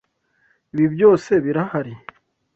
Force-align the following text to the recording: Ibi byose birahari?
Ibi 0.75 0.85
byose 0.95 1.31
birahari? 1.45 1.93